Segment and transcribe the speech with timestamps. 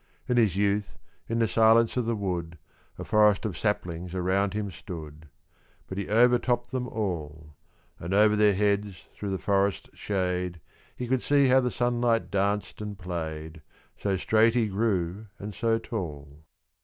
[0.27, 0.97] In his youth,
[1.29, 2.57] in the silence of the wood,
[2.97, 5.29] A forest of saplings around him stood;
[5.85, 7.55] But he overtopped them all.
[7.99, 10.59] And, over their heads, through the forest shade,
[10.95, 13.61] He could see how the sunlight danced and played,
[13.95, 16.45] So straight he grew, and so tall.